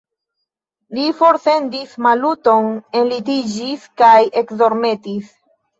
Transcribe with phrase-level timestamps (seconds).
[0.99, 5.35] Li forsendis Maluton, enlitiĝis kaj ekdormetis.